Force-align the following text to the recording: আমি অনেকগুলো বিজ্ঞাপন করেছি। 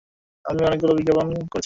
আমি 0.45 0.61
অনেকগুলো 0.63 0.93
বিজ্ঞাপন 0.95 1.25
করেছি। 1.27 1.59